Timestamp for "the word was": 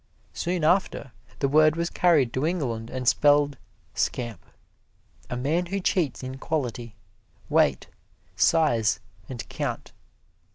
1.37-1.91